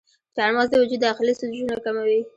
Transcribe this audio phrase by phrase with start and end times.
[0.35, 2.21] چارمغز د وجود داخلي سوزشونه کموي.